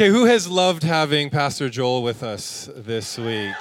[0.00, 3.52] Okay, who has loved having Pastor Joel with us this week?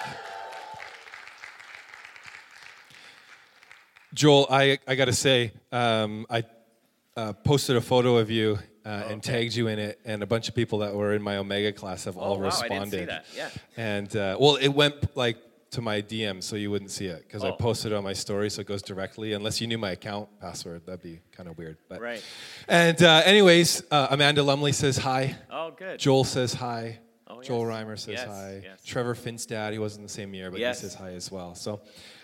[4.14, 6.46] Joel, I, I got to say, um, I
[7.17, 9.34] uh, posted a photo of you uh, and Okay.
[9.34, 12.05] tagged you in it, and a bunch of people that were in my Omega class
[12.05, 13.00] have all Oh, wow, I didn't responded.
[13.00, 13.26] see that.
[13.36, 13.50] Yeah.
[13.76, 15.36] And uh, well, it went like
[15.72, 17.54] to my DM, so you wouldn't see it because I Oh.
[17.56, 19.34] posted it on my story, so it goes directly.
[19.34, 21.78] Unless you knew my account password, that'd be kind of weird.
[21.88, 22.24] But Right.
[22.68, 25.36] And uh, anyways, uh, Amanda Lumley says hi.
[25.52, 26.00] Oh, good.
[26.00, 27.00] Joel says hi.
[27.28, 27.84] Oh, Joel yes.
[27.84, 28.62] Reimer says Yes, hi.
[28.63, 28.84] yes.
[28.84, 31.54] Trevor Finstad, he wasn't the same year, but he says hi as well.
[31.54, 31.82] So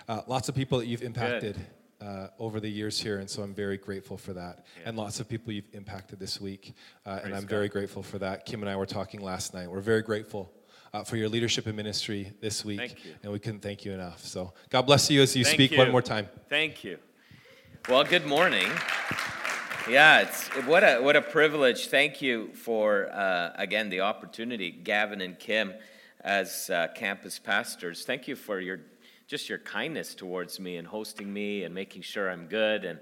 [0.08, 1.55] uh, lots of people that you've impacted
[2.02, 4.66] uh, over the years here, and so I'm very grateful for that.
[4.86, 6.73] And lots of people you've impacted this week,
[7.05, 7.50] uh, and I'm God.
[7.50, 8.45] very grateful for that.
[8.45, 9.70] Kim and I were talking last night.
[9.70, 10.52] We're very grateful.
[10.95, 13.16] Uh, for your leadership and ministry this week, Thank you.
[13.22, 14.23] and we couldn't thank you enough.
[14.23, 15.77] So, God bless you as you Thank speak you.
[15.77, 16.30] one more time.
[16.48, 16.99] Thank you.
[17.90, 18.70] Well, good morning.
[19.89, 21.88] Yeah, it's what a what a privilege.
[21.88, 25.73] Thank you for uh, again the opportunity, Gavin and Kim,
[26.22, 28.06] as uh, campus pastors.
[28.06, 28.80] Thank you for your
[29.28, 33.00] just your kindness towards me and hosting me and making sure I'm good, and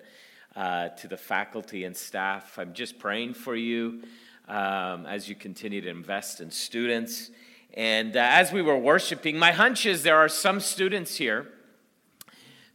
[0.55, 2.57] uh, to the faculty and staff.
[2.57, 4.01] I'm just praying for you
[4.47, 7.29] um, as you continue to invest in students.
[7.73, 11.47] And uh, as we were worshiping, my hunch is there are some students here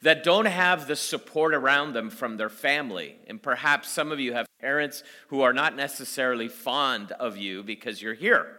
[0.02, 3.16] that don't have the support around them from their family.
[3.26, 8.00] And perhaps some of you have parents who are not necessarily fond of you because
[8.00, 8.58] you're here.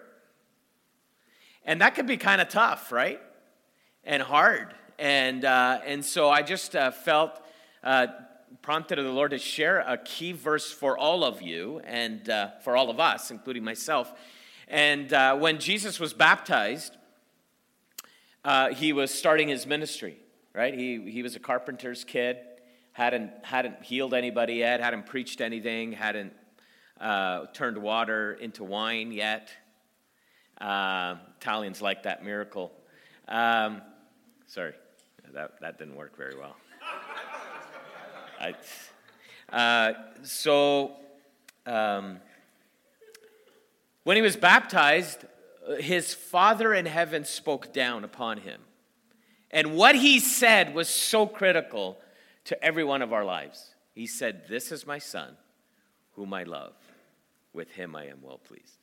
[1.66, 3.22] And that could be kind of tough, right?
[4.04, 4.74] And hard.
[4.98, 7.42] And, uh, and so I just uh, felt
[7.84, 8.08] uh,
[8.62, 12.50] prompted of the Lord to share a key verse for all of you and uh,
[12.64, 14.14] for all of us, including myself.
[14.70, 16.96] And uh, when Jesus was baptized,
[18.46, 20.18] uh, he was starting his ministry,
[20.54, 20.74] right?
[20.74, 22.38] He, he was a carpenter's kid,
[22.94, 26.34] hadn't, hadn't healed anybody yet, hadn't preached anything, hadn't
[27.02, 29.50] uh, turned water into wine yet.
[30.62, 32.72] Uh, Italians like that miracle.
[33.28, 33.82] Um,
[34.46, 34.74] sorry,
[35.34, 36.56] that, that didn't work very well.
[38.40, 38.54] I,
[39.52, 40.96] uh, so,
[41.66, 42.20] um,
[44.10, 45.24] when he was baptized,
[45.78, 48.60] his Father in heaven spoke down upon him.
[49.52, 52.00] And what he said was so critical
[52.46, 53.76] to every one of our lives.
[53.94, 55.38] He said, This is my Son,
[56.16, 56.74] whom I love.
[57.54, 58.80] With him I am well pleased.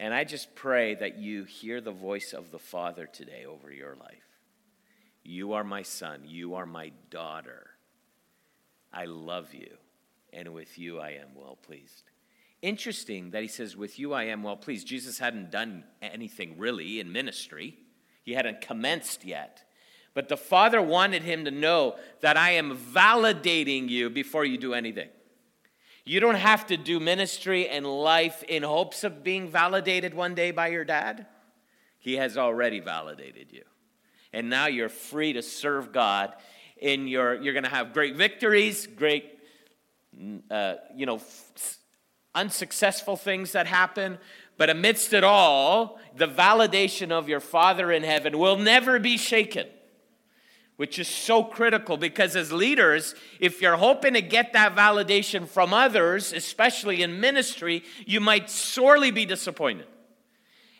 [0.00, 3.94] And I just pray that you hear the voice of the Father today over your
[3.94, 4.40] life.
[5.22, 6.22] You are my son.
[6.24, 7.70] You are my daughter.
[8.92, 9.76] I love you.
[10.32, 12.02] And with you I am well pleased.
[12.64, 14.86] Interesting that he says, With you I am well pleased.
[14.86, 17.76] Jesus hadn't done anything really in ministry,
[18.22, 19.62] he hadn't commenced yet.
[20.14, 24.72] But the Father wanted him to know that I am validating you before you do
[24.72, 25.10] anything.
[26.06, 30.50] You don't have to do ministry and life in hopes of being validated one day
[30.50, 31.26] by your dad.
[31.98, 33.64] He has already validated you.
[34.32, 36.32] And now you're free to serve God
[36.78, 39.38] in your you're going to have great victories, great
[40.50, 41.78] uh, you know, f-
[42.34, 44.18] unsuccessful things that happen,
[44.56, 49.66] but amidst it all, the validation of your Father in heaven will never be shaken
[50.76, 55.72] which is so critical because as leaders, if you're hoping to get that validation from
[55.72, 59.86] others, especially in ministry, you might sorely be disappointed.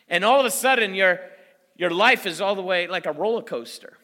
[0.09, 1.19] And all of a sudden, your,
[1.77, 3.97] your life is all the way like a roller coaster.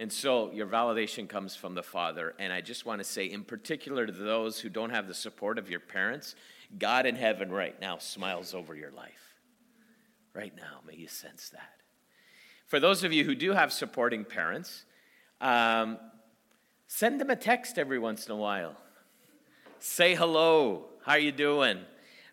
[0.00, 2.34] And so your validation comes from the Father.
[2.38, 5.58] And I just want to say, in particular to those who don't have the support
[5.58, 6.34] of your parents,
[6.78, 9.36] God in heaven right now smiles over your life.
[10.32, 11.82] Right now, may you sense that.
[12.66, 14.86] For those of you who do have supporting parents,
[15.38, 15.98] um,
[16.86, 18.76] send them a text every once in a while.
[19.80, 20.86] Say hello.
[21.04, 21.76] How are you doing?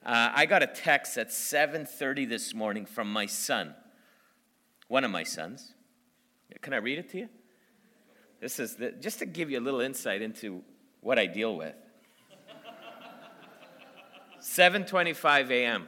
[0.06, 3.76] Uh, I got a text at 7:30 this morning from my son,
[4.88, 5.74] one of my sons.
[6.62, 7.30] Can I read it to you?
[8.40, 10.64] This is the, just to give you a little insight into
[11.02, 11.76] what I deal with.
[14.42, 15.88] 7:25 a.m.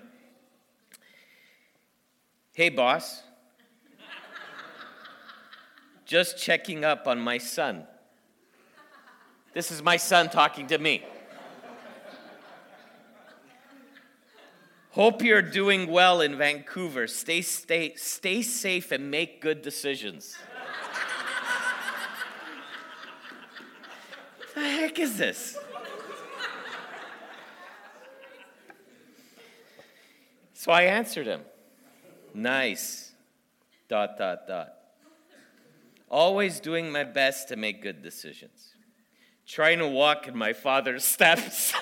[2.54, 3.24] Hey, boss.
[6.06, 7.86] Just checking up on my son.
[9.54, 11.04] This is my son talking to me.
[14.92, 17.06] Hope you're doing well in Vancouver.
[17.08, 20.36] Stay, stay, stay safe and make good decisions.
[24.56, 25.58] the is this?
[30.54, 31.42] So I answered him.
[32.34, 33.14] Nice.
[33.88, 34.74] Dot, dot, dot.
[36.10, 38.74] Always doing my best to make good decisions.
[39.48, 41.74] Trying to walk in my father's steps.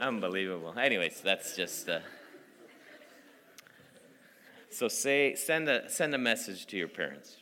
[0.00, 0.78] Unbelievable.
[0.78, 1.88] Anyways, that's just.
[1.88, 1.98] Uh...
[4.70, 7.39] So say send a send a message to your parents.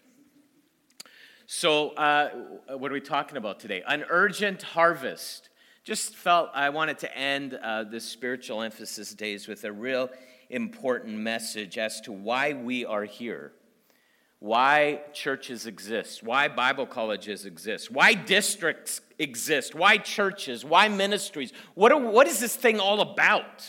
[1.51, 2.29] So uh,
[2.77, 3.83] what are we talking about today?
[3.89, 5.49] An urgent harvest.
[5.83, 10.11] Just felt I wanted to end uh, this spiritual emphasis days with a real
[10.51, 13.53] important message as to why we are here
[14.41, 21.53] why churches exist, why Bible colleges exist, why districts exist, why churches, why ministries.
[21.75, 23.69] What, are, what is this thing all about?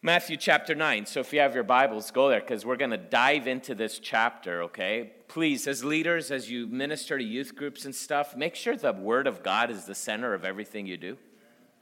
[0.00, 1.06] Matthew chapter 9.
[1.06, 3.98] So if you have your Bibles, go there because we're going to dive into this
[3.98, 5.12] chapter, okay?
[5.26, 9.26] Please, as leaders, as you minister to youth groups and stuff, make sure the Word
[9.26, 11.18] of God is the center of everything you do,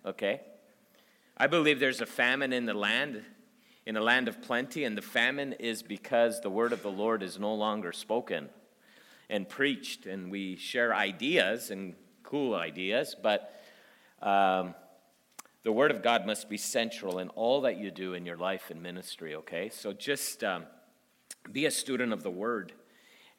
[0.07, 0.41] okay?
[1.37, 3.23] I believe there's a famine in the land
[3.85, 7.23] in a land of plenty, and the famine is because the word of the Lord
[7.23, 8.49] is no longer spoken
[9.31, 13.55] and preached, and we share ideas and cool ideas, but
[14.21, 14.75] um,
[15.67, 18.71] the word of God must be central in all that you do in your life
[18.71, 19.69] and ministry, okay?
[19.69, 20.63] So just um,
[21.51, 22.73] be a student of the word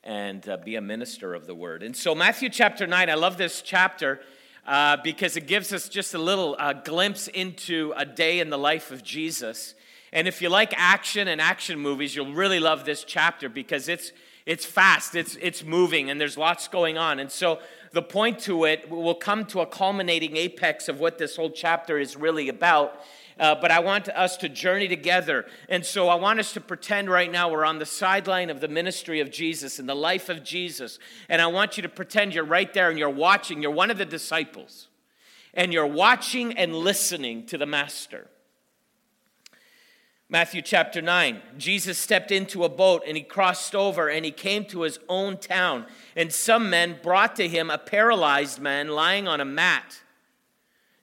[0.04, 1.84] and uh, be a minister of the word.
[1.84, 4.20] And so, Matthew chapter 9, I love this chapter.
[4.66, 8.58] Uh, because it gives us just a little uh, glimpse into a day in the
[8.58, 9.74] life of Jesus.
[10.12, 14.12] And if you like action and action movies, you'll really love this chapter because it's
[14.48, 17.20] it's fast, it's it's moving, and there's lots going on.
[17.20, 17.60] And so
[17.92, 22.00] the point to it will come to a culminating apex of what this whole chapter
[22.00, 23.00] is really about.
[23.38, 25.46] Uh, but I want us to journey together.
[25.70, 28.68] And so I want us to pretend right now we're on the sideline of the
[28.68, 30.98] ministry of Jesus and the life of Jesus.
[31.30, 33.62] And I want you to pretend you're right there and you're watching.
[33.62, 34.88] You're one of the disciples.
[35.54, 38.28] And you're watching and listening to the Master.
[40.30, 41.42] Matthew chapter 9.
[41.58, 45.38] Jesus stepped into a boat and he crossed over and he came to his own
[45.38, 45.86] town.
[46.18, 50.02] And some men brought to him a paralyzed man lying on a mat.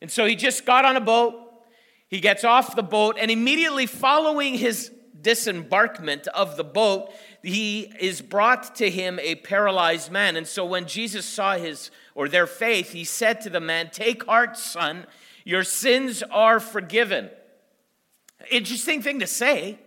[0.02, 1.40] And so he just got on a boat.
[2.08, 4.90] He gets off the boat and immediately following his
[5.22, 7.10] disembarkment of the boat,
[7.42, 10.36] he is brought to him a paralyzed man.
[10.36, 14.26] And so when Jesus saw his or their faith, he said to the man, Take
[14.26, 15.06] heart, son,
[15.44, 17.30] your sins are forgiven.
[18.50, 19.78] Interesting thing to say.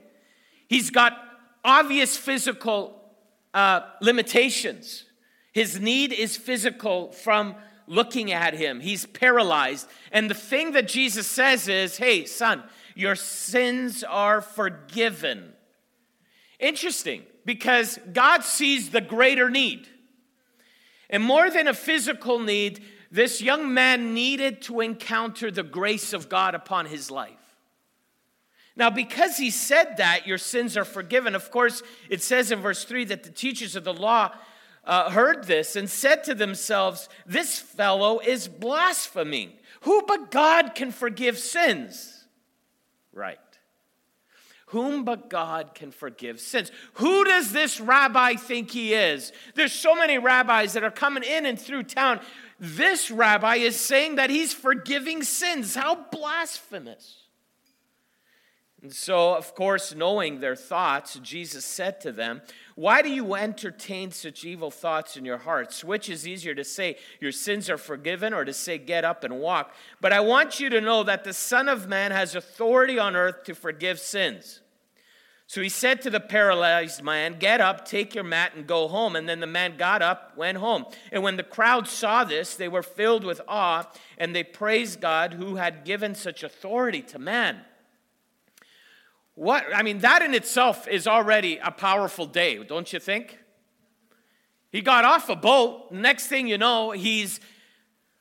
[0.67, 1.17] He's got
[1.63, 3.01] obvious physical
[3.53, 5.03] uh, limitations.
[5.51, 7.55] His need is physical from
[7.87, 8.79] looking at him.
[8.79, 9.87] He's paralyzed.
[10.11, 12.63] And the thing that Jesus says is, hey, son,
[12.95, 15.53] your sins are forgiven.
[16.59, 19.87] Interesting, because God sees the greater need.
[21.09, 26.27] And more than a physical need, this young man needed to encounter the grace of
[26.27, 27.36] God upon his life.
[28.77, 31.33] Now, because he said that, your sins are forgiven.
[31.33, 34.33] Of course, it says in verse 3 that the teachers of the law
[34.85, 39.53] uh, heard this and said to themselves, This fellow is blaspheming.
[39.81, 42.25] Who but God can forgive sins?
[43.11, 43.39] Right.
[44.67, 46.71] Whom but God can forgive sins?
[46.95, 49.31] Who does this rabbi think he is?
[49.55, 52.19] There's so many rabbis that are coming in and through town.
[52.59, 55.73] This rabbi is saying that he's forgiving sins.
[55.73, 57.26] How blasphemous.
[58.83, 62.41] And so, of course, knowing their thoughts, Jesus said to them,
[62.75, 65.83] Why do you entertain such evil thoughts in your hearts?
[65.83, 69.39] Which is easier to say, Your sins are forgiven, or to say, Get up and
[69.39, 69.73] walk?
[69.99, 73.43] But I want you to know that the Son of Man has authority on earth
[73.45, 74.61] to forgive sins.
[75.47, 79.15] So he said to the paralyzed man, Get up, take your mat, and go home.
[79.15, 80.85] And then the man got up, went home.
[81.11, 85.33] And when the crowd saw this, they were filled with awe, and they praised God
[85.33, 87.61] who had given such authority to man.
[89.37, 93.37] What, I mean, that in itself is already a powerful day, don't you think?
[94.71, 95.91] He got off a boat.
[95.91, 97.39] Next thing you know, he's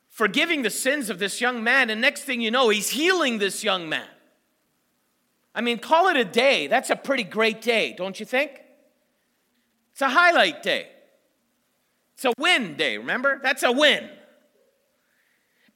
[0.09, 1.89] forgiving the sins of this young man.
[1.89, 4.05] And next thing you know, he's healing this young man.
[5.55, 6.67] I mean, call it a day.
[6.67, 8.51] That's a pretty great day, don't you think?
[9.93, 10.87] It's a highlight day.
[12.13, 13.39] It's a win day, remember?
[13.41, 14.07] That's a win.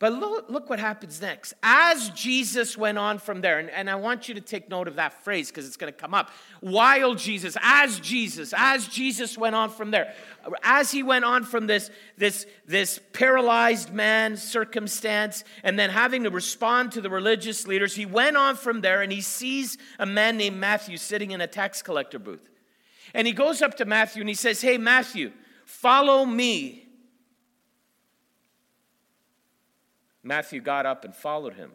[0.02, 1.54] But look, look what happens next.
[1.62, 4.96] As Jesus went on from there, and, and I want you to take note of
[4.96, 6.32] that phrase because it's going to come up.
[6.60, 10.12] While Jesus, as Jesus, as Jesus went on from there,
[10.64, 16.32] as he went on from this, this, this paralyzed man circumstance, and then having to
[16.32, 20.36] respond to the religious leaders, he went on from there and he sees a man
[20.36, 22.50] named Matthew sitting in a tax collector booth.
[23.14, 25.32] And he goes up to Matthew and he says, Hey, Matthew,
[25.64, 26.88] follow me.
[30.24, 31.72] Matthew got up and followed him.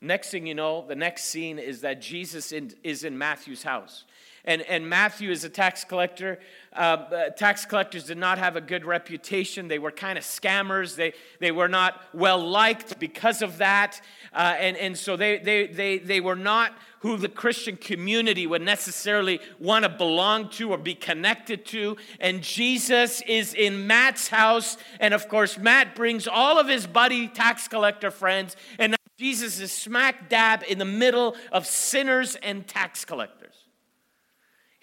[0.00, 4.04] Next thing you know, the next scene is that Jesus in, is in Matthew's house.
[4.48, 6.40] And, and Matthew is a tax collector.
[6.72, 9.68] Uh, tax collectors did not have a good reputation.
[9.68, 10.96] They were kind of scammers.
[10.96, 14.00] They, they were not well liked because of that.
[14.32, 18.62] Uh, and, and so they, they, they, they were not who the Christian community would
[18.62, 21.98] necessarily want to belong to or be connected to.
[22.18, 24.78] And Jesus is in Matt's house.
[24.98, 28.56] And of course, Matt brings all of his buddy tax collector friends.
[28.78, 33.57] And Jesus is smack dab in the middle of sinners and tax collectors.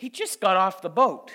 [0.05, 1.31] He just got off the boat.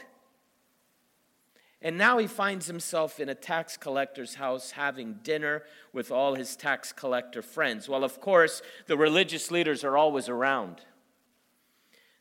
[1.82, 6.54] And now he finds himself in a tax collector's house having dinner with all his
[6.54, 7.88] tax collector friends.
[7.88, 10.82] Well, of course, the religious leaders are always around.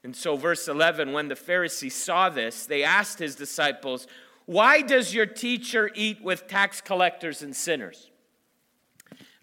[0.04, 4.08] And so, verse 11, when the Pharisees saw this, they asked his disciples,
[4.48, 8.10] Why does your teacher eat with tax collectors and sinners?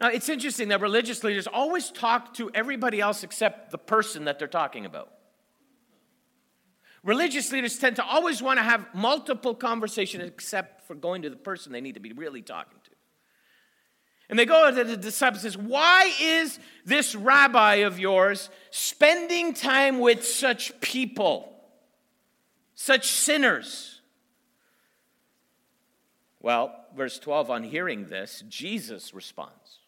[0.01, 4.41] Now, it's interesting that religious leaders always talk to everybody else except the person that
[4.41, 5.16] they're talking about
[7.07, 11.37] religious leaders tend to always want to have multiple conversations except for going to the
[11.37, 12.91] person they need to be really talking to.
[14.29, 19.55] And they go to the disciples and says, Why is this rabbi of yours spending
[19.55, 21.55] time with such people,
[22.75, 24.01] such sinners?
[26.41, 29.79] Well, verse 12, on hearing this, Jesus responds.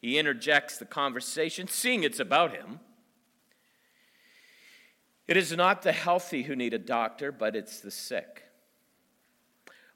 [0.00, 2.80] He interjects the conversation, seeing it's about him.
[5.30, 8.42] It is not the healthy who need a doctor, but it's the sick.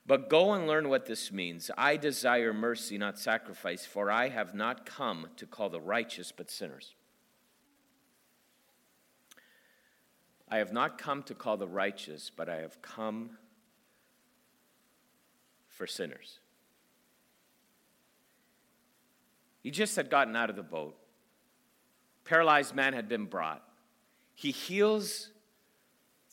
[0.06, 1.72] But go and learn what this means.
[1.76, 6.52] I desire mercy, not sacrifice, for I have not come to call the righteous, but
[6.52, 6.94] sinners.
[10.48, 13.30] I have not come to call the righteous, but I have come
[15.66, 16.38] for sinners.
[19.64, 20.96] He just had gotten out of the boat.
[22.24, 23.64] Paralyzed man had been brought.
[24.34, 25.30] He heals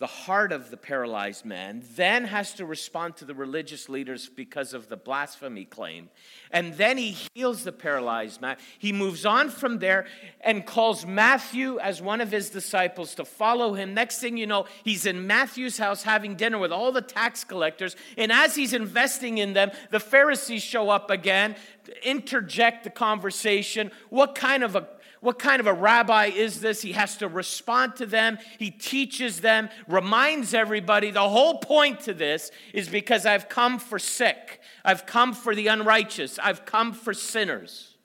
[0.01, 4.73] the heart of the paralyzed man, then has to respond to the religious leaders because
[4.73, 6.09] of the blasphemy claim.
[6.49, 8.57] And then he heals the paralyzed man.
[8.79, 10.07] He moves on from there
[10.43, 13.93] and calls Matthew as one of his disciples to follow him.
[13.93, 17.95] Next thing you know, he's in Matthew's house having dinner with all the tax collectors.
[18.17, 21.55] And as he's investing in them, the Pharisees show up again,
[22.03, 23.91] interject the conversation.
[24.09, 24.87] What kind of a
[25.21, 26.81] what kind of a rabbi is this?
[26.81, 31.11] He has to respond to them, he teaches them, reminds everybody.
[31.11, 35.67] The whole point to this is because I've come for sick, I've come for the
[35.67, 37.95] unrighteous, I've come for sinners.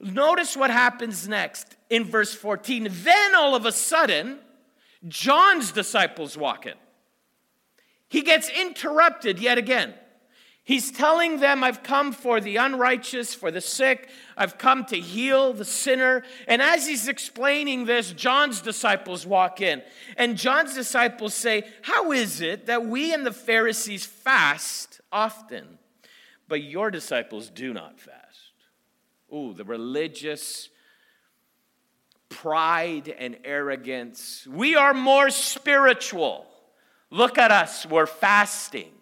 [0.00, 2.88] Notice what happens next in verse 14.
[2.90, 4.38] Then all of a sudden,
[5.06, 6.74] John's disciples walk in.
[8.08, 9.94] He gets interrupted yet again.
[10.66, 14.08] He's telling them, I've come for the unrighteous, for the sick.
[14.34, 16.22] I've come to heal the sinner.
[16.48, 19.82] And as he's explaining this, John's disciples walk in.
[20.16, 25.78] And John's disciples say, How is it that we and the Pharisees fast often,
[26.48, 28.52] but your disciples do not fast?
[29.34, 30.70] Ooh, the religious
[32.30, 34.46] pride and arrogance.
[34.50, 36.46] We are more spiritual.
[37.10, 38.92] Look at us, we're fasting.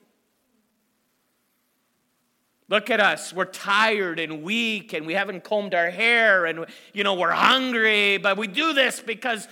[2.73, 3.35] Look at us.
[3.35, 6.65] We're tired and weak and we haven't combed our hair and,
[6.95, 9.47] you know, we're hungry, but we do this because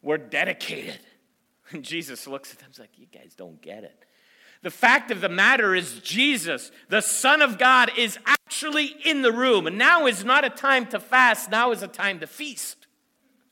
[0.00, 0.98] we're dedicated.
[1.70, 4.06] And Jesus looks at them and like, You guys don't get it.
[4.62, 9.30] The fact of the matter is, Jesus, the Son of God, is actually in the
[9.30, 9.66] room.
[9.66, 12.86] And now is not a time to fast, now is a time to feast.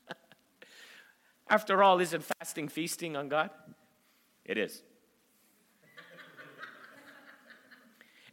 [1.51, 3.51] After all, isn't fasting feasting on God?
[4.47, 4.81] It is.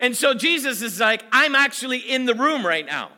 [0.04, 3.12] And so Jesus is like, I'm actually in the room right now.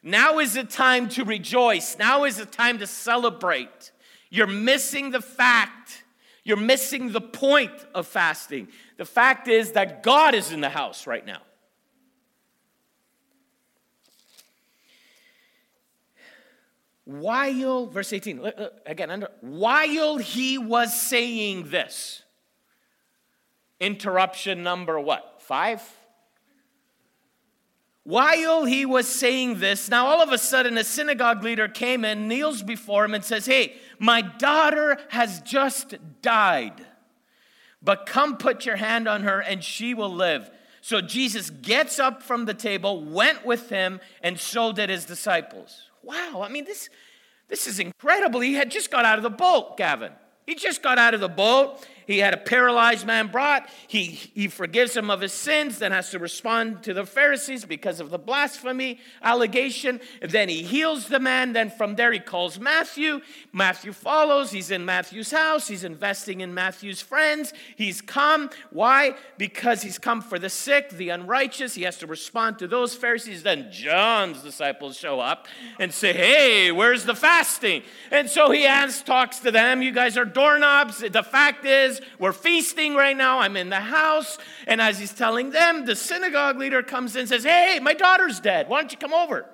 [0.00, 1.98] Now is the time to rejoice.
[1.98, 3.90] Now is the time to celebrate.
[4.30, 6.04] You're missing the fact.
[6.44, 8.68] You're missing the point of fasting.
[8.96, 11.40] The fact is that God is in the house right now.
[17.06, 18.52] While, verse 18,
[18.86, 22.22] again, under, while he was saying this,
[23.80, 25.42] interruption number what?
[25.42, 25.82] Five?
[28.10, 32.26] While he was saying this, now all of a sudden a synagogue leader came and
[32.28, 36.84] kneels before him and says, Hey, my daughter has just died,
[37.80, 40.50] but come put your hand on her and she will live.
[40.80, 45.88] So Jesus gets up from the table, went with him, and so did his disciples.
[46.02, 46.88] Wow, I mean, this,
[47.46, 48.40] this is incredible.
[48.40, 50.10] He had just got out of the boat, Gavin.
[50.48, 51.86] He just got out of the boat.
[52.10, 53.68] He had a paralyzed man brought.
[53.86, 58.00] He, he forgives him of his sins, then has to respond to the Pharisees because
[58.00, 60.00] of the blasphemy allegation.
[60.20, 61.52] Then he heals the man.
[61.52, 63.20] Then from there, he calls Matthew.
[63.52, 64.50] Matthew follows.
[64.50, 65.68] He's in Matthew's house.
[65.68, 67.52] He's investing in Matthew's friends.
[67.76, 68.50] He's come.
[68.70, 69.14] Why?
[69.38, 71.76] Because he's come for the sick, the unrighteous.
[71.76, 73.44] He has to respond to those Pharisees.
[73.44, 75.46] Then John's disciples show up
[75.78, 77.84] and say, Hey, where's the fasting?
[78.10, 79.80] And so he asks, talks to them.
[79.80, 80.98] You guys are doorknobs.
[80.98, 83.38] The fact is, we're feasting right now.
[83.40, 84.38] I'm in the house.
[84.66, 88.40] And as he's telling them, the synagogue leader comes in and says, Hey, my daughter's
[88.40, 88.68] dead.
[88.68, 89.46] Why don't you come over?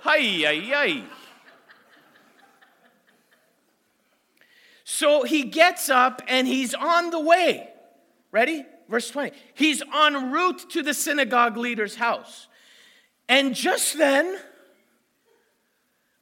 [0.00, 1.02] Hi, hi, hi.
[4.84, 7.70] So he gets up and he's on the way.
[8.30, 8.66] Ready?
[8.88, 9.34] Verse 20.
[9.54, 12.48] He's en route to the synagogue leader's house.
[13.28, 14.38] And just then,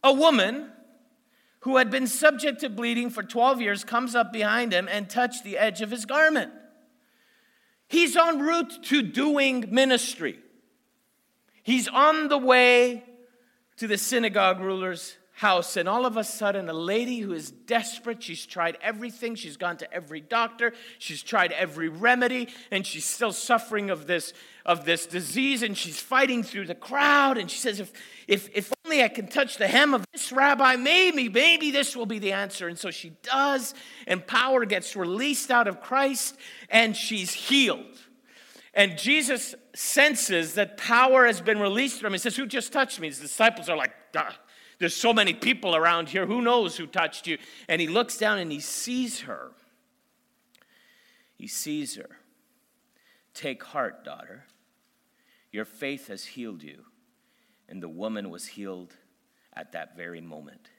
[0.04, 0.70] a woman
[1.60, 5.44] who had been subject to bleeding for 12 years comes up behind him and touched
[5.44, 6.52] the edge of his garment.
[7.88, 10.38] He's en route to doing ministry.
[11.62, 13.04] He's on the way
[13.76, 18.22] to the synagogue ruler's house, and all of a sudden, a lady who is desperate,
[18.22, 23.32] she's tried everything, she's gone to every doctor, she's tried every remedy, and she's still
[23.32, 24.34] suffering of this,
[24.66, 27.90] of this disease, and she's fighting through the crowd, and she says, if,
[28.28, 32.04] if, if only I can touch the hem of this rabbi, maybe, maybe this will
[32.04, 32.68] be the answer.
[32.68, 33.72] And so she does,
[34.06, 36.36] and power gets released out of Christ,
[36.68, 37.98] and she's healed.
[38.74, 42.12] And Jesus senses that power has been released from him.
[42.12, 43.08] He says, Who just touched me?
[43.08, 44.32] His disciples are like, Duh.
[44.80, 46.24] There's so many people around here.
[46.24, 47.36] Who knows who touched you?
[47.68, 49.52] And he looks down and he sees her.
[51.36, 52.08] He sees her.
[53.34, 54.46] Take heart, daughter.
[55.52, 56.86] Your faith has healed you.
[57.68, 58.96] And the woman was healed
[59.52, 60.70] at that very moment.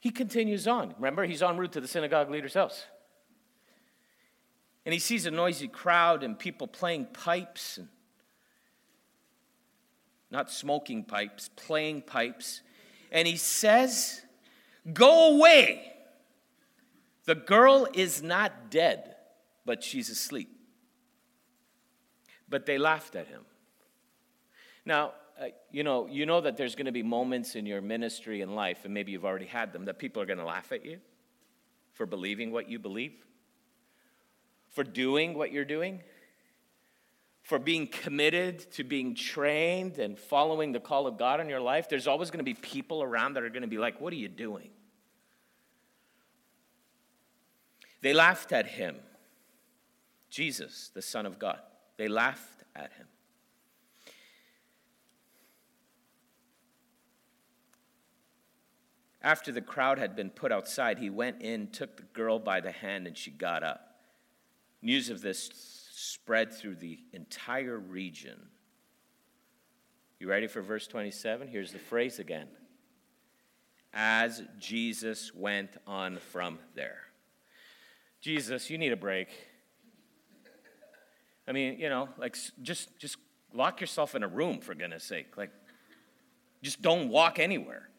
[0.00, 0.94] He continues on.
[0.96, 2.84] Remember, he's en route to the synagogue leader's house.
[4.84, 7.88] And he sees a noisy crowd and people playing pipes and
[10.30, 12.62] not smoking pipes, playing pipes.
[13.10, 14.22] And he says,
[14.92, 15.92] Go away.
[17.26, 19.14] The girl is not dead,
[19.64, 20.50] but she's asleep.
[22.48, 23.42] But they laughed at him.
[24.84, 28.40] Now, uh, you know, you know that there's going to be moments in your ministry
[28.40, 30.84] and life, and maybe you've already had them, that people are going to laugh at
[30.84, 30.98] you
[31.92, 33.12] for believing what you believe,
[34.70, 36.00] for doing what you're doing
[37.50, 41.88] for being committed to being trained and following the call of God in your life,
[41.88, 44.16] there's always going to be people around that are going to be like, What are
[44.16, 44.70] you doing?
[48.02, 48.94] They laughed at him,
[50.30, 51.58] Jesus, the Son of God.
[51.96, 53.08] They laughed at him.
[59.20, 62.70] After the crowd had been put outside, he went in, took the girl by the
[62.70, 63.96] hand, and she got up.
[64.82, 65.48] News of this
[66.00, 68.38] spread through the entire region.
[70.18, 71.48] You ready for verse 27?
[71.48, 72.48] Here's the phrase again.
[73.92, 77.00] As Jesus went on from there.
[78.22, 79.28] Jesus, you need a break.
[81.46, 83.16] I mean, you know, like just just
[83.52, 85.36] lock yourself in a room for goodness sake.
[85.36, 85.50] Like
[86.62, 87.89] just don't walk anywhere.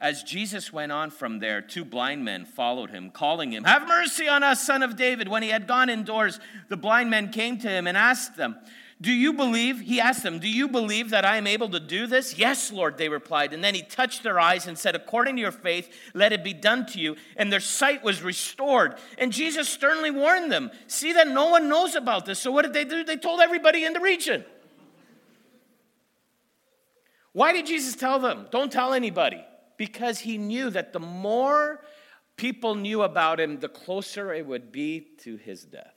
[0.00, 4.28] As Jesus went on from there, two blind men followed him, calling him, Have mercy
[4.28, 5.28] on us, son of David.
[5.28, 8.56] When he had gone indoors, the blind men came to him and asked them,
[8.98, 9.80] Do you believe?
[9.80, 12.38] He asked them, Do you believe that I am able to do this?
[12.38, 13.52] Yes, Lord, they replied.
[13.52, 16.54] And then he touched their eyes and said, According to your faith, let it be
[16.54, 17.16] done to you.
[17.36, 18.94] And their sight was restored.
[19.18, 22.38] And Jesus sternly warned them, See that no one knows about this.
[22.38, 23.04] So what did they do?
[23.04, 24.46] They told everybody in the region.
[27.32, 28.46] Why did Jesus tell them?
[28.50, 29.44] Don't tell anybody
[29.80, 31.80] because he knew that the more
[32.36, 35.94] people knew about him, the closer it would be to his death.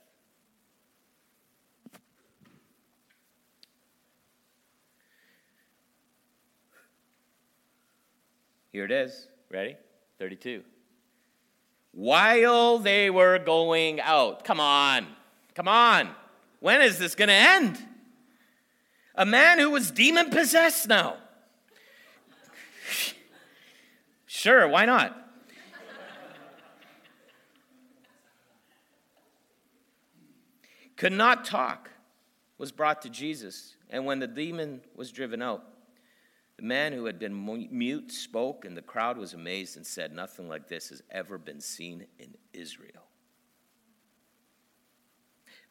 [8.72, 9.28] Here it is.
[9.50, 9.76] Ready?
[10.18, 10.62] 32.
[11.92, 15.06] While they were going out, come on,
[15.54, 16.08] come on.
[16.60, 17.78] When is this going to end?
[19.14, 21.18] A man who was demon possessed now
[24.34, 25.16] Sure, why not?
[30.96, 31.88] Could not talk,
[32.58, 33.76] was brought to Jesus.
[33.90, 35.62] And when the demon was driven out,
[36.56, 40.48] the man who had been mute spoke, and the crowd was amazed and said, Nothing
[40.48, 43.06] like this has ever been seen in Israel.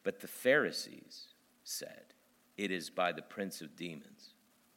[0.04, 1.28] But the Pharisees
[1.66, 2.14] said,
[2.58, 4.36] It is by the prince of demons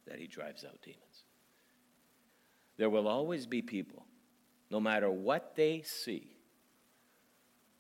[0.09, 1.06] that he drives out demons.
[2.77, 4.07] There will always be people
[4.71, 6.37] no matter what they see,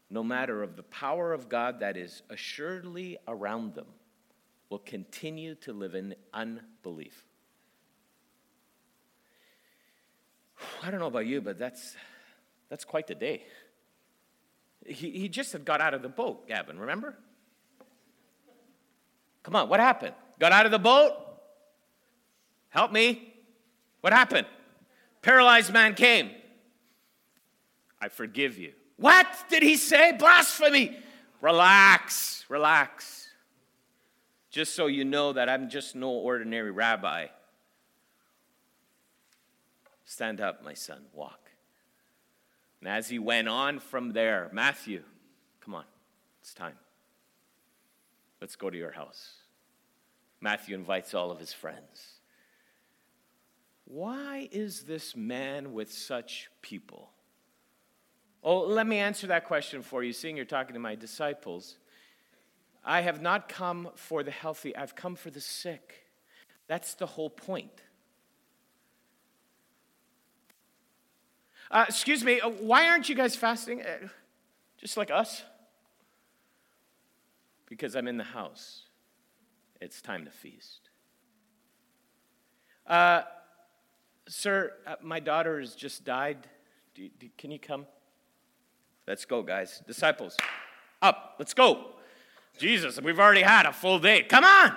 [0.08, 3.86] no matter of the power of God that is assuredly around them,
[4.70, 7.24] will continue to live in unbelief.
[10.82, 11.96] I don't know about you, but that's,
[12.68, 13.44] that's quite the day.
[14.84, 17.16] He, he just had got out of the boat, Gavin, remember?
[19.42, 20.14] Come on, what happened?
[20.38, 21.12] Got out of the boat?
[22.68, 23.32] Help me.
[24.00, 24.46] What happened?
[25.26, 26.30] Paralyzed man came.
[28.00, 28.74] I forgive you.
[28.96, 30.12] What did he say?
[30.12, 30.96] Blasphemy.
[31.40, 33.28] Relax, relax.
[34.52, 37.26] Just so you know that I'm just no ordinary rabbi.
[40.04, 41.50] Stand up, my son, walk.
[42.80, 45.02] And as he went on from there, Matthew,
[45.60, 45.86] come on,
[46.40, 46.78] it's time.
[48.40, 49.32] Let's go to your house.
[50.40, 52.15] Matthew invites all of his friends.
[53.86, 57.10] Why is this man with such people?
[58.42, 61.78] Oh, let me answer that question for you, seeing you're talking to my disciples.
[62.84, 66.06] I have not come for the healthy, I've come for the sick.
[66.68, 67.82] That's the whole point.
[71.70, 73.82] Uh, excuse me, uh, why aren't you guys fasting?
[73.82, 74.08] Uh,
[74.78, 75.42] just like us?
[77.68, 78.82] Because I'm in the house.
[79.80, 80.90] It's time to feast.
[82.86, 83.22] Uh,
[84.28, 86.38] sir, uh, my daughter has just died.
[86.94, 87.86] Do, do, can you come?
[89.06, 89.82] Let's go, guys.
[89.86, 90.36] Disciples,
[91.00, 91.92] up, let's go.
[92.58, 94.22] Jesus, we've already had a full day.
[94.22, 94.74] Come on.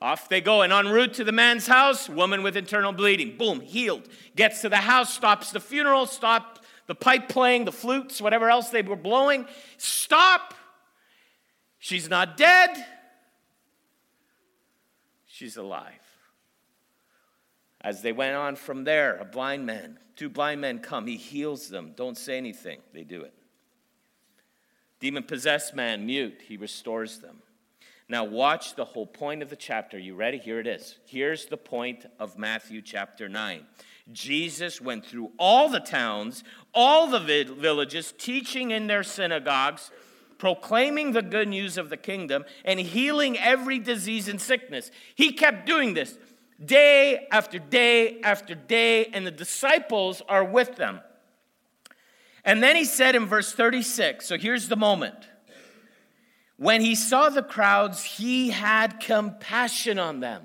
[0.00, 3.60] Off they go, and en route to the man's house, woman with internal bleeding, boom,
[3.60, 4.08] healed.
[4.34, 8.70] Gets to the house, stops the funeral, stop the pipe playing, the flutes, whatever else
[8.70, 9.46] they were blowing.
[9.76, 10.54] Stop.
[11.78, 12.84] She's not dead.
[15.26, 16.11] She's alive.
[17.82, 21.06] As they went on from there, a blind man, two blind men come.
[21.06, 21.92] He heals them.
[21.96, 22.80] Don't say anything.
[22.92, 23.34] They do it.
[25.00, 26.42] Demon possessed man, mute.
[26.46, 27.38] He restores them.
[28.08, 29.98] Now, watch the whole point of the chapter.
[29.98, 30.38] You ready?
[30.38, 30.98] Here it is.
[31.06, 33.66] Here's the point of Matthew chapter 9.
[34.12, 39.90] Jesus went through all the towns, all the villages, teaching in their synagogues,
[40.38, 44.90] proclaiming the good news of the kingdom, and healing every disease and sickness.
[45.14, 46.18] He kept doing this
[46.64, 51.00] day after day after day, and the disciples are with them.
[52.44, 55.28] And then he said in verse 36, so here's the moment.
[56.56, 60.44] When he saw the crowds, he had compassion on them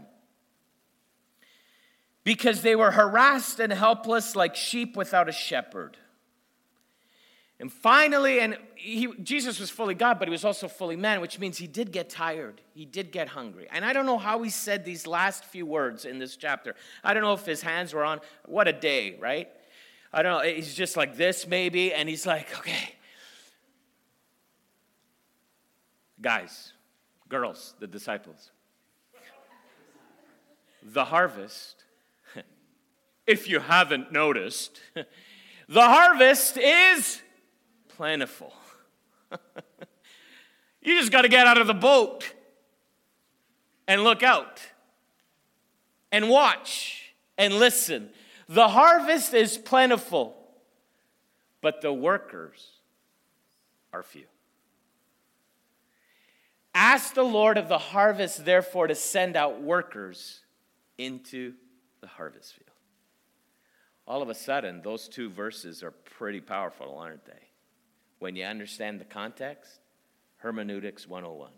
[2.24, 5.98] because they were harassed and helpless like sheep without a shepherd.
[7.60, 11.40] And finally, and he, Jesus was fully God, but he was also fully man, which
[11.40, 12.62] means he did get tired.
[12.76, 13.68] He did get hungry.
[13.72, 16.76] And I don't know how he said these last few words in this chapter.
[17.04, 19.50] I don't know if his hands were on, what a day, right?
[20.14, 20.48] I don't know.
[20.48, 22.94] He's just like this, maybe, and he's like, okay.
[26.22, 26.74] Guys,
[27.28, 28.52] girls, the disciples,
[30.84, 31.84] the harvest,
[33.28, 34.80] if you haven't noticed,
[35.68, 37.22] the harvest is
[37.98, 38.54] plentiful.
[40.82, 42.32] you just got to get out of the boat
[43.88, 44.62] and look out
[46.12, 48.10] and watch and listen.
[48.48, 50.38] The harvest is plentiful,
[51.62, 52.68] but the workers
[53.92, 54.26] are few.
[56.76, 60.42] Ask the Lord of the harvest, therefore, to send out workers
[61.00, 61.54] into
[62.02, 62.70] the harvest field.
[64.08, 67.47] All of a sudden, those two verses are pretty powerful, aren't they?
[68.20, 69.80] When you understand the context?
[70.38, 71.52] Hermeneutics 101.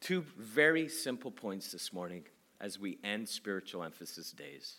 [0.00, 2.24] Two very simple points this morning
[2.60, 4.76] as we end spiritual emphasis days,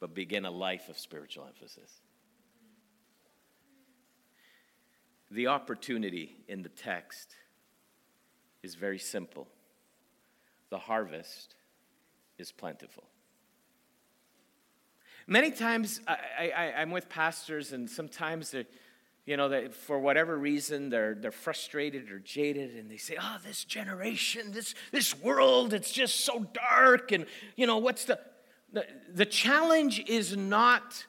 [0.00, 2.00] but begin a life of spiritual emphasis.
[5.30, 7.34] The opportunity in the text
[8.62, 9.48] is very simple
[10.70, 11.54] the harvest
[12.36, 13.04] is plentiful.
[15.26, 18.66] Many times I, I'm with pastors, and sometimes they
[19.26, 23.38] you know, that for whatever reason they're, they're frustrated or jaded and they say, oh,
[23.44, 27.10] this generation, this, this world, it's just so dark.
[27.10, 27.24] And,
[27.56, 28.18] you know, what's the,
[28.72, 31.06] the, the challenge is not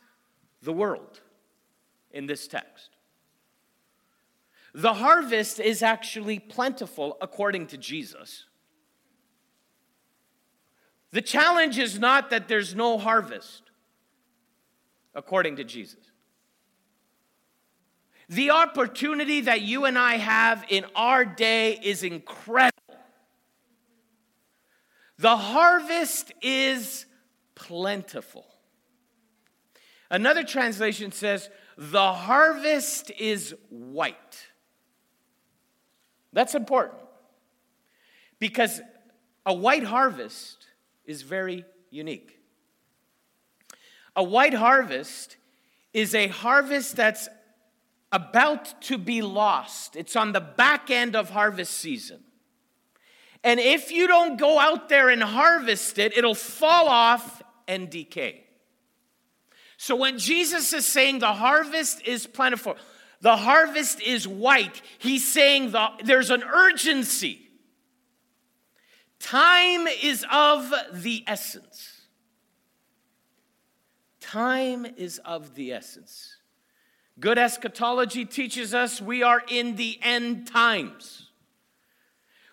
[0.61, 1.19] the world
[2.11, 2.91] in this text.
[4.73, 8.45] The harvest is actually plentiful according to Jesus.
[11.11, 13.64] The challenge is not that there's no harvest
[15.15, 16.11] according to Jesus.
[18.27, 22.71] The opportunity that you and I have in our day is incredible.
[25.17, 27.05] The harvest is
[27.53, 28.45] plentiful.
[30.09, 34.47] Another translation says, the harvest is white.
[36.33, 36.99] That's important
[38.39, 38.81] because
[39.45, 40.67] a white harvest
[41.05, 42.34] is very unique.
[44.15, 45.37] A white harvest
[45.93, 47.27] is a harvest that's
[48.11, 49.95] about to be lost.
[49.95, 52.23] It's on the back end of harvest season.
[53.43, 58.45] And if you don't go out there and harvest it, it'll fall off and decay.
[59.77, 62.77] So when Jesus is saying the harvest is plentiful,
[63.21, 67.41] the harvest is white, he's saying the, there's an urgency.
[69.19, 71.94] Time is of the essence.
[74.31, 76.37] Time is of the essence.
[77.19, 81.29] Good eschatology teaches us we are in the end times,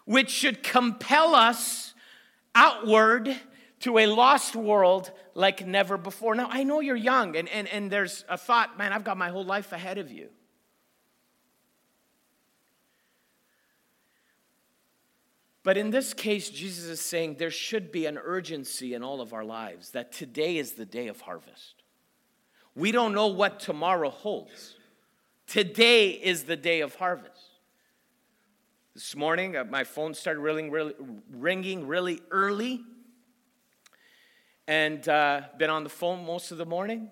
[0.04, 1.94] which should compel us
[2.54, 3.35] outward
[3.80, 6.35] to a lost world like never before.
[6.35, 9.30] Now, I know you're young, and, and, and there's a thought, man, I've got my
[9.30, 10.28] whole life ahead of you.
[15.64, 19.33] But in this case, Jesus is saying there should be an urgency in all of
[19.33, 21.83] our lives that today is the day of harvest.
[22.75, 24.77] We don't know what tomorrow holds.
[25.46, 27.40] Today is the day of harvest.
[28.94, 30.94] This morning, uh, my phone started ringing really,
[31.31, 32.83] ringing really early,
[34.66, 37.11] and uh, been on the phone most of the morning.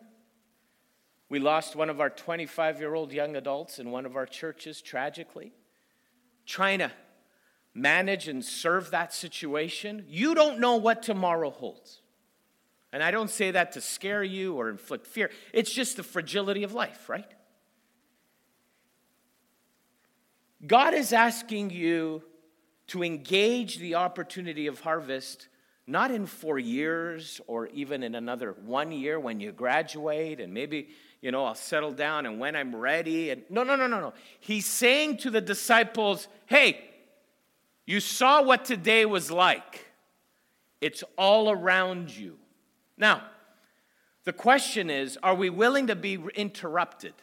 [1.29, 4.83] We lost one of our 25 year old young adults in one of our churches
[4.83, 5.53] tragically,
[6.45, 6.91] trying to
[7.75, 12.01] manage and serve that situation, you don't know what tomorrow holds.
[12.93, 16.65] And I don't say that to scare you or inflict fear, it's just the fragility
[16.65, 17.31] of life, right?
[20.67, 22.23] God is asking you
[22.89, 25.49] to engage the opportunity of harvest
[25.87, 30.89] not in four years or even in another one year when you graduate and maybe
[31.21, 34.13] you know i'll settle down and when i'm ready and no no no no no
[34.39, 36.90] he's saying to the disciples hey
[37.91, 39.85] you saw what today was like,
[40.81, 42.37] it's all around you.
[42.97, 43.23] Now,
[44.23, 47.15] the question is are we willing to be interrupted?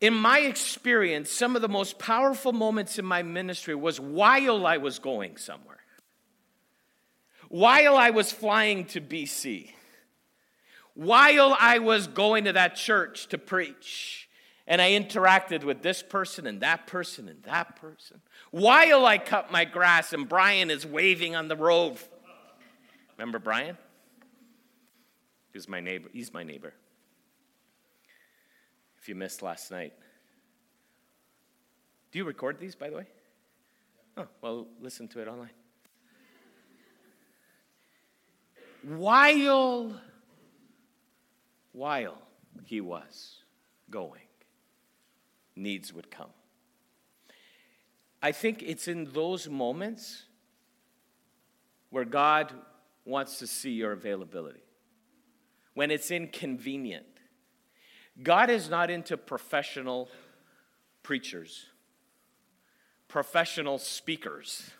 [0.00, 4.78] In my experience, some of the most powerful moments in my ministry was while I
[4.78, 5.84] was going somewhere,
[7.48, 9.70] while I was flying to BC,
[10.94, 14.25] while I was going to that church to preach
[14.66, 19.52] and I interacted with this person and that person and that person while I cut
[19.52, 21.98] my grass and Brian is waving on the road.
[23.16, 23.78] Remember Brian?
[25.52, 26.08] He's my neighbor.
[26.12, 26.74] He's my neighbor.
[28.98, 29.94] If you missed last night.
[32.12, 33.06] Do you record these, by the way?
[34.18, 35.50] Oh, well, listen to it online.
[38.82, 40.00] While,
[41.72, 42.18] while
[42.64, 43.36] he was
[43.90, 44.25] going,
[45.56, 46.30] needs would come.
[48.22, 50.24] I think it's in those moments
[51.90, 52.52] where God
[53.04, 54.62] wants to see your availability.
[55.74, 57.06] When it's inconvenient.
[58.22, 60.08] God is not into professional
[61.02, 61.66] preachers,
[63.08, 64.70] professional speakers.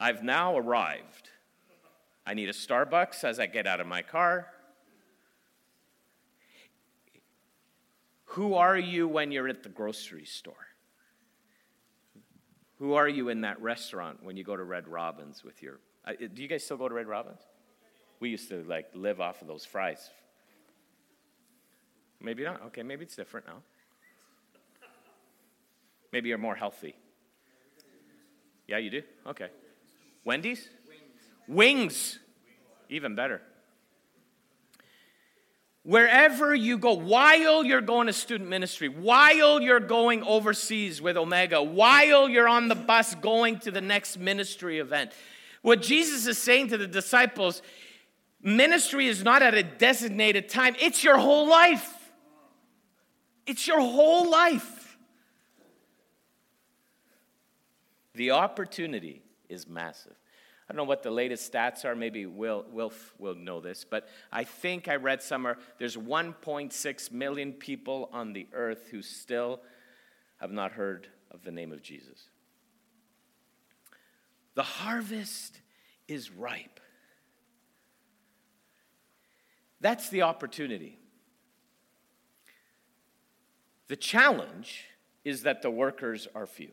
[0.00, 1.28] I've now arrived.
[2.26, 4.48] I need a Starbucks as I get out of my car.
[8.32, 10.54] Who are you when you're at the grocery store?
[12.78, 15.80] Who are you in that restaurant when you go to Red Robin's with your.
[16.06, 17.42] Uh, do you guys still go to Red Robin's?
[18.20, 20.08] We used to like live off of those fries.
[22.22, 22.62] Maybe not.
[22.68, 23.58] Okay, maybe it's different now.
[26.10, 26.94] Maybe you're more healthy.
[28.66, 29.02] Yeah, you do?
[29.26, 29.48] Okay.
[30.24, 30.70] Wendy's?
[30.88, 31.48] Wings.
[31.48, 32.18] Wings.
[32.88, 33.42] Even better.
[35.84, 41.60] Wherever you go, while you're going to student ministry, while you're going overseas with Omega,
[41.60, 45.10] while you're on the bus going to the next ministry event,
[45.60, 47.62] what Jesus is saying to the disciples
[48.40, 51.98] ministry is not at a designated time, it's your whole life.
[53.46, 54.96] It's your whole life.
[58.14, 60.21] The opportunity is massive.
[60.72, 61.94] I don't know what the latest stats are.
[61.94, 67.52] Maybe Will, Will will know this, but I think I read somewhere there's 1.6 million
[67.52, 69.60] people on the earth who still
[70.40, 72.30] have not heard of the name of Jesus.
[74.54, 75.60] The harvest
[76.08, 76.80] is ripe.
[79.78, 80.98] That's the opportunity.
[83.88, 84.86] The challenge
[85.22, 86.70] is that the workers are few.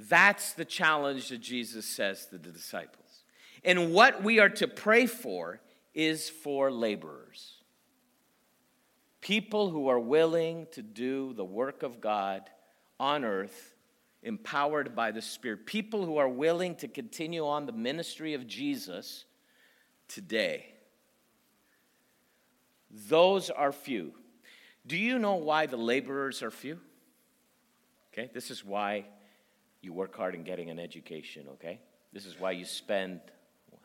[0.00, 3.24] That's the challenge that Jesus says to the disciples.
[3.64, 5.60] And what we are to pray for
[5.92, 7.54] is for laborers.
[9.20, 12.48] People who are willing to do the work of God
[13.00, 13.74] on earth,
[14.22, 15.66] empowered by the Spirit.
[15.66, 19.24] People who are willing to continue on the ministry of Jesus
[20.06, 20.66] today.
[23.08, 24.12] Those are few.
[24.86, 26.78] Do you know why the laborers are few?
[28.12, 29.06] Okay, this is why
[29.80, 31.80] you work hard in getting an education, okay?
[32.12, 33.20] This is why you spend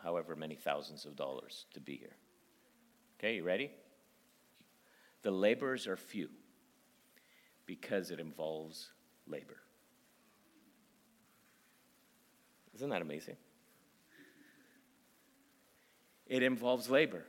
[0.04, 2.16] however many thousands of dollars to be here.
[3.20, 3.72] Okay, you ready?
[5.22, 6.30] The laborers are few
[7.66, 8.92] because it involves
[9.28, 9.58] labor.
[12.76, 13.38] Isn't that amazing?
[16.28, 17.24] It involves labor.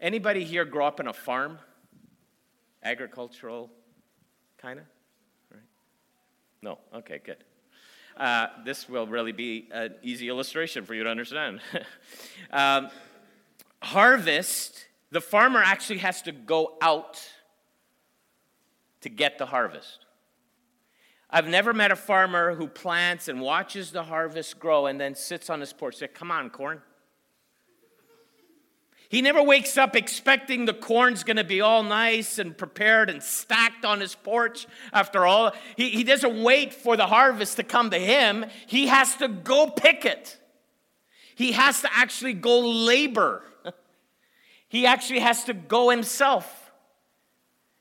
[0.00, 1.58] Anybody here grow up in a farm?
[2.82, 3.70] Agricultural,
[4.58, 4.86] kind of?
[5.50, 5.60] Right?
[6.62, 6.78] No?
[6.94, 7.44] Okay, good.
[8.16, 11.60] Uh, this will really be an easy illustration for you to understand.
[12.50, 12.88] um,
[13.82, 17.20] harvest, the farmer actually has to go out
[19.02, 20.06] to get the harvest.
[21.28, 25.50] I've never met a farmer who plants and watches the harvest grow and then sits
[25.50, 26.80] on his porch and says, Come on, corn.
[29.08, 33.22] He never wakes up expecting the corn's going to be all nice and prepared and
[33.22, 35.52] stacked on his porch after all.
[35.76, 39.68] He, he doesn't wait for the harvest to come to him, he has to go
[39.68, 40.38] pick it.
[41.36, 43.42] He has to actually go labor.
[44.68, 46.65] He actually has to go himself.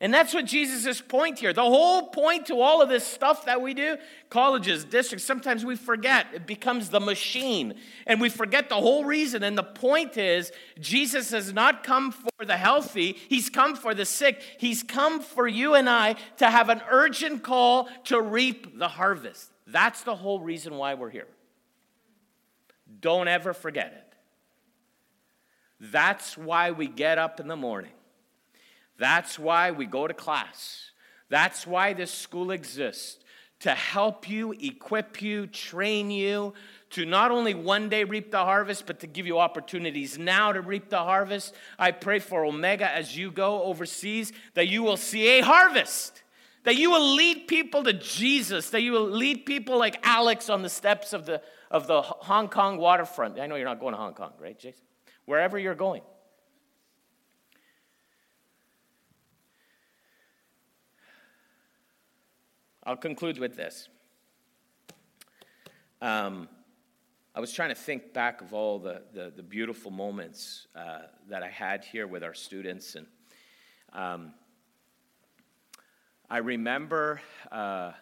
[0.02, 1.54] And that's what Jesus' point here.
[1.54, 3.96] The whole point to all of this stuff that we do,
[4.30, 6.28] colleges, districts, sometimes we forget.
[6.34, 7.76] It becomes the machine.
[8.06, 9.42] And we forget the whole reason.
[9.42, 14.06] And the point is, Jesus has not come for the healthy, He's come for the
[14.06, 14.42] sick.
[14.58, 19.50] He's come for you and I to have an urgent call to reap the harvest.
[19.66, 21.28] That's the whole reason why we're here.
[23.00, 24.16] Don't ever forget it.
[25.80, 27.92] That's why we get up in the morning.
[28.98, 30.92] That's why we go to class.
[31.30, 33.24] That's why this school exists
[33.62, 36.54] to help you, equip you, train you
[36.92, 40.62] to not only one day reap the harvest, but to give you opportunities now to
[40.62, 41.54] reap the harvest.
[41.80, 46.22] I pray for Omega as you go overseas that you will see a harvest,
[46.64, 50.62] that you will lead people to Jesus, that you will lead people like Alex on
[50.62, 53.40] the steps of the, of the Hong Kong waterfront.
[53.40, 54.84] I know you're not going to Hong Kong, right, Jason?
[55.26, 56.02] Wherever you're going.
[62.88, 63.90] I'll conclude with this.
[66.04, 66.48] Um,
[67.34, 71.42] I was trying to think back of all the, the, the beautiful moments uh, that
[71.42, 72.94] I had here with our students.
[72.94, 73.08] And
[73.92, 74.34] um,
[76.30, 77.22] I remember
[77.52, 77.94] uh,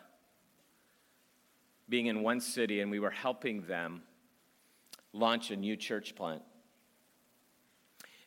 [1.88, 4.02] being in one city and we were helping them
[5.13, 6.41] launch a new church plant.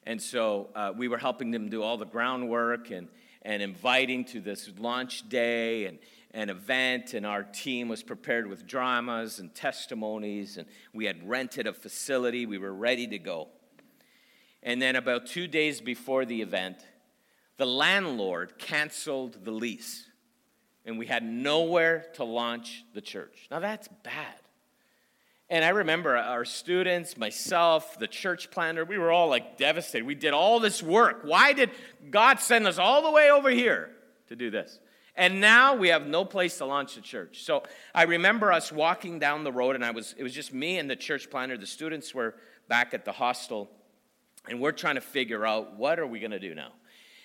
[0.04, 3.08] And so uh, we were helping them do all the groundwork and,
[3.42, 5.98] and inviting to this launch day and,
[6.36, 11.66] an event, and our team was prepared with dramas and testimonies, and we had rented
[11.66, 12.44] a facility.
[12.44, 13.48] We were ready to go.
[14.62, 16.76] And then, about two days before the event,
[17.56, 20.10] the landlord canceled the lease,
[20.84, 23.46] and we had nowhere to launch the church.
[23.50, 24.34] Now, that's bad.
[25.48, 30.04] And I remember our students, myself, the church planner, we were all like devastated.
[30.04, 31.20] We did all this work.
[31.22, 31.70] Why did
[32.10, 33.90] God send us all the way over here
[34.28, 34.80] to do this?
[35.16, 37.42] And now we have no place to launch a church.
[37.42, 37.62] So
[37.94, 40.90] I remember us walking down the road, and I was, it was just me and
[40.90, 41.56] the church planner.
[41.56, 42.34] The students were
[42.68, 43.70] back at the hostel,
[44.48, 46.72] and we're trying to figure out what are we going to do now.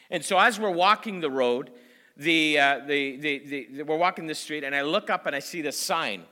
[0.09, 1.71] And so as we're walking the road,
[2.15, 5.39] the, uh, the, the, the, we're walking the street, and I look up and I
[5.39, 6.23] see the sign.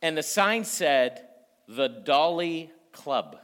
[0.00, 1.26] And the sign said,
[1.68, 3.38] The Dolly Club.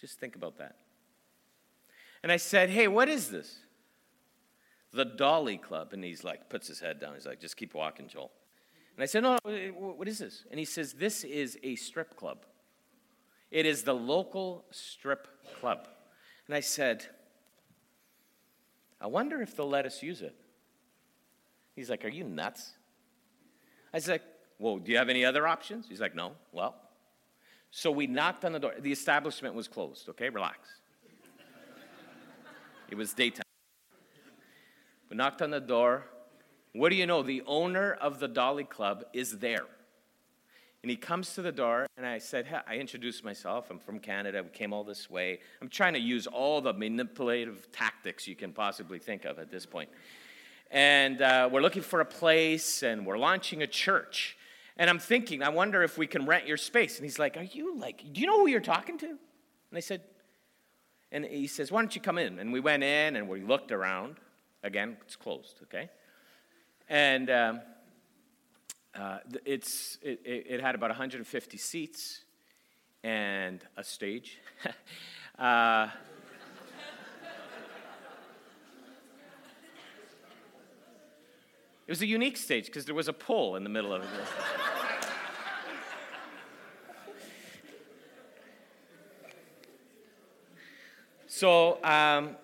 [0.00, 0.76] Just think about that.
[2.22, 3.58] And I said, Hey, what is this?
[4.92, 5.92] The Dolly Club.
[5.92, 7.14] And he's like, puts his head down.
[7.14, 8.30] He's like, just keep walking, Joel.
[8.96, 10.44] And I said, no, what is this?
[10.50, 12.44] And he says, this is a strip club.
[13.50, 15.28] It is the local strip
[15.60, 15.88] club.
[16.46, 17.06] And I said,
[19.00, 20.34] I wonder if they'll let us use it.
[21.74, 22.72] He's like, Are you nuts?
[23.92, 24.20] I said,
[24.58, 25.86] Well, do you have any other options?
[25.88, 26.32] He's like, No.
[26.52, 26.76] Well,
[27.70, 28.74] so we knocked on the door.
[28.78, 30.28] The establishment was closed, okay?
[30.28, 30.68] Relax.
[32.90, 33.41] it was daytime.
[35.12, 36.06] We knocked on the door.
[36.72, 37.22] What do you know?
[37.22, 39.66] The owner of the Dolly Club is there.
[40.82, 43.70] And he comes to the door, and I said, hey, I introduced myself.
[43.70, 44.42] I'm from Canada.
[44.42, 45.40] We came all this way.
[45.60, 49.66] I'm trying to use all the manipulative tactics you can possibly think of at this
[49.66, 49.90] point.
[50.70, 54.38] and uh, we're looking for a place, and we're launching a church.
[54.78, 56.96] And I'm thinking, I wonder if we can rent your space.
[56.96, 59.08] And he's like, Are you like, do you know who you're talking to?
[59.08, 59.18] And
[59.74, 60.00] I said,
[61.12, 62.38] And he says, Why don't you come in?
[62.38, 64.16] And we went in and we looked around.
[64.64, 65.90] Again, it's closed, okay?
[66.88, 67.60] And um,
[68.94, 72.20] uh, it's, it, it, had about 150 seats
[73.02, 74.38] and a stage.
[75.38, 75.88] uh,
[81.86, 84.08] it was a unique stage because there was a pole in the middle of it.
[91.26, 92.36] so, um,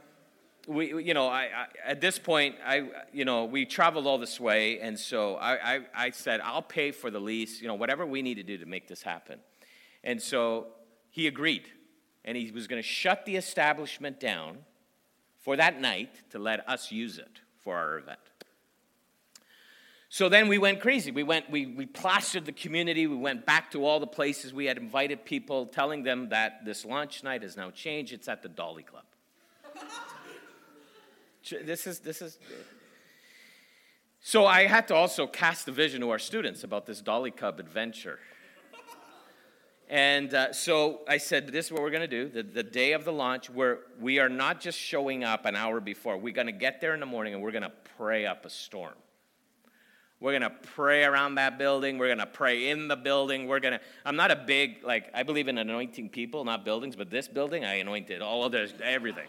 [0.68, 4.38] we, you know, I, I, at this point, I, you know, we traveled all this
[4.38, 8.04] way, and so I, I, I said, I'll pay for the lease, you know, whatever
[8.04, 9.40] we need to do to make this happen.
[10.04, 10.68] And so
[11.10, 11.64] he agreed,
[12.24, 14.58] and he was going to shut the establishment down
[15.38, 18.18] for that night to let us use it for our event.
[20.10, 21.10] So then we went crazy.
[21.10, 23.06] We went, we, we plastered the community.
[23.06, 26.84] We went back to all the places we had invited people, telling them that this
[26.84, 28.12] launch night has now changed.
[28.12, 29.04] It's at the Dolly Club.
[31.50, 32.38] This is, this is.
[34.20, 37.60] So I had to also cast a vision to our students about this Dolly Club
[37.60, 38.18] adventure.
[39.90, 42.28] And uh, so I said, this is what we're going to do.
[42.28, 45.80] The, the day of the launch, where we are not just showing up an hour
[45.80, 46.18] before.
[46.18, 48.50] We're going to get there in the morning and we're going to pray up a
[48.50, 48.92] storm.
[50.20, 51.96] We're going to pray around that building.
[51.96, 53.46] We're going to pray in the building.
[53.46, 56.96] We're going to, I'm not a big, like, I believe in anointing people, not buildings,
[56.96, 59.28] but this building, I anointed all of this, everything.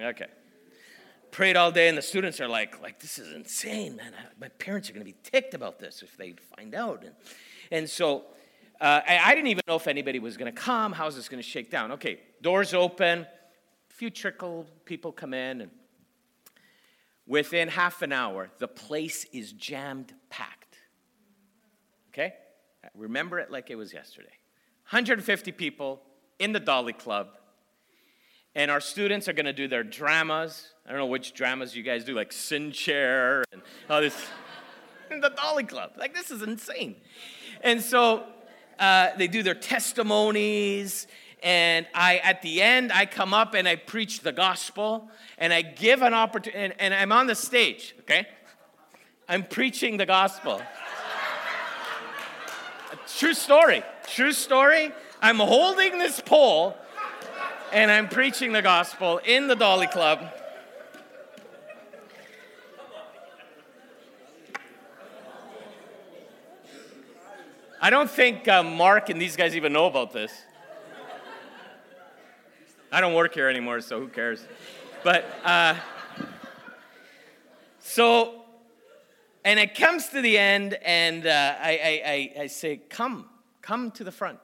[0.00, 0.26] Okay.
[1.30, 4.12] Prayed all day, and the students are like, like this is insane, man.
[4.40, 7.02] My parents are going to be ticked about this if they find out.
[7.02, 7.14] And,
[7.70, 8.24] and so
[8.80, 10.92] uh, I, I, didn't even know if anybody was going to come.
[10.92, 11.92] How's this going to shake down?
[11.92, 15.70] Okay, doors open, a few trickle people come in, and
[17.26, 20.78] within half an hour, the place is jammed packed.
[22.12, 22.34] Okay?
[22.94, 24.28] Remember it like it was yesterday.
[24.90, 26.02] 150 people
[26.38, 27.28] in the Dolly Club
[28.56, 30.70] and our students are going to do their dramas.
[30.86, 34.16] I don't know which dramas you guys do, like Sin Chair and all this.
[35.10, 35.92] and the Dolly Club.
[35.98, 36.96] Like, this is insane.
[37.60, 38.24] And so
[38.78, 41.06] uh, they do their testimonies.
[41.42, 45.60] And I, at the end, I come up and I preach the gospel and I
[45.60, 48.26] give an opportunity, and, and I'm on the stage, okay?
[49.28, 50.62] I'm preaching the gospel.
[53.18, 53.82] true story.
[54.06, 54.92] True story.
[55.20, 56.74] I'm holding this pole
[57.72, 60.32] and I'm preaching the gospel in the Dolly Club.
[67.80, 70.32] I don't think uh, Mark and these guys even know about this.
[72.90, 74.44] I don't work here anymore, so who cares?
[75.04, 75.74] But uh,
[77.78, 78.42] so,
[79.44, 83.26] and it comes to the end, and uh, I, I, I say, Come,
[83.60, 84.40] come to the front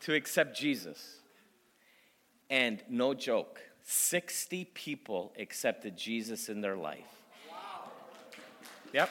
[0.00, 1.19] to accept Jesus.
[2.50, 7.06] And no joke, 60 people accepted Jesus in their life.
[7.48, 7.90] Wow.
[8.92, 9.10] Yep.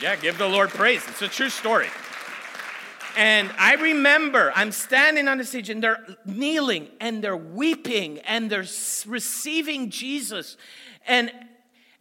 [0.00, 1.02] Yeah, give the Lord praise.
[1.08, 1.88] It's a true story.
[3.16, 8.50] And I remember I'm standing on the stage and they're kneeling and they're weeping and
[8.50, 8.66] they're
[9.06, 10.58] receiving Jesus.
[11.06, 11.32] And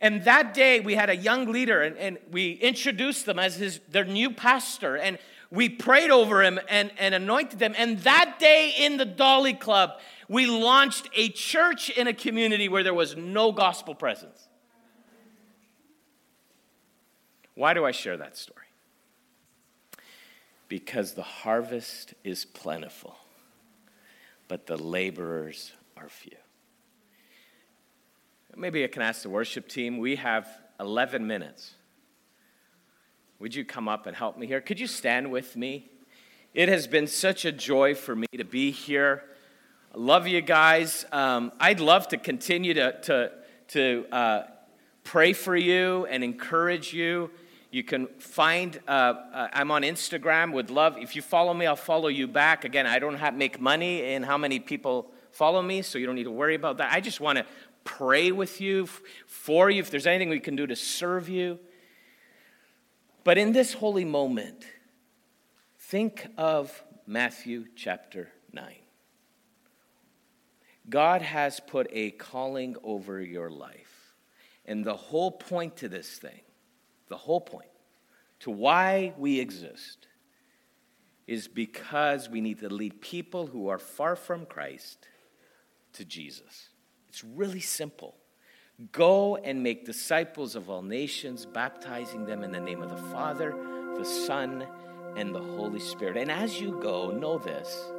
[0.02, 3.80] and that day we had a young leader and, and we introduced them as his
[3.90, 4.98] their new pastor.
[4.98, 5.18] And
[5.56, 7.74] we prayed over him and, and anointed them.
[7.78, 9.92] And that day in the Dolly Club,
[10.28, 14.48] we launched a church in a community where there was no gospel presence.
[17.56, 18.66] Why do I share that story?
[20.68, 23.16] Because the harvest is plentiful,
[24.48, 26.36] but the laborers are few.
[28.58, 30.00] Maybe I can ask the worship team.
[30.00, 30.48] We have
[30.80, 31.75] 11 minutes
[33.46, 34.60] would you come up and help me here?
[34.60, 35.88] Could you stand with me?
[36.56, 39.22] It has been such a joy for me to be here.
[39.94, 41.06] I love you guys.
[41.12, 43.32] Um, I'd love to continue to, to,
[43.68, 44.44] to uh,
[45.04, 47.30] pray for you and encourage you.
[47.70, 51.76] You can find, uh, uh, I'm on Instagram, would love, if you follow me, I'll
[51.76, 52.66] follow you back.
[52.66, 56.16] Again, I don't have, make money in how many people follow me, so you don't
[56.16, 56.92] need to worry about that.
[56.92, 57.46] I just want to
[57.84, 58.88] pray with you,
[59.28, 61.60] for you, if there's anything we can do to serve you.
[63.26, 64.64] But in this holy moment,
[65.80, 68.76] think of Matthew chapter 9.
[70.88, 74.14] God has put a calling over your life.
[74.68, 76.42] And the whole point to this thing,
[77.08, 77.70] the whole point
[78.42, 80.08] to why we exist,
[81.26, 85.08] is because we need to lead people who are far from Christ
[85.94, 86.70] to Jesus.
[87.10, 88.18] It's really simple.
[88.92, 93.56] Go and make disciples of all nations, baptizing them in the name of the Father,
[93.98, 94.68] the Son,
[95.16, 96.18] and the Holy Spirit.
[96.18, 97.90] And as you go, know this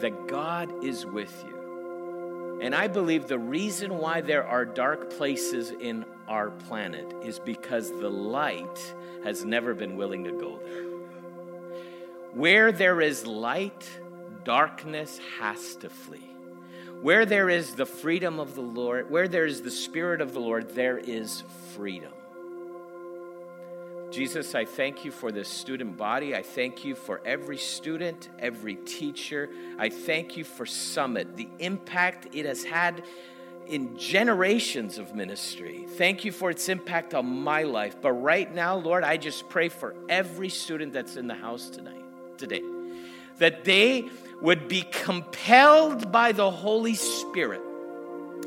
[0.00, 2.58] that God is with you.
[2.62, 7.90] And I believe the reason why there are dark places in our planet is because
[7.90, 8.94] the light
[9.24, 10.84] has never been willing to go there.
[12.32, 13.88] Where there is light,
[14.44, 16.29] darkness has to flee.
[17.02, 20.40] Where there is the freedom of the Lord, where there is the Spirit of the
[20.40, 21.42] Lord, there is
[21.74, 22.12] freedom.
[24.10, 26.34] Jesus, I thank you for this student body.
[26.34, 29.48] I thank you for every student, every teacher.
[29.78, 33.04] I thank you for Summit, the impact it has had
[33.68, 35.86] in generations of ministry.
[35.90, 37.96] Thank you for its impact on my life.
[38.02, 42.04] But right now, Lord, I just pray for every student that's in the house tonight,
[42.36, 42.62] today,
[43.38, 47.60] that they would be compelled by the Holy Spirit.